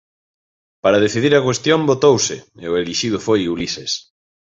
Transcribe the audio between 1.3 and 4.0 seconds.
a cuestión, votouse, e o elixido foi Ulises.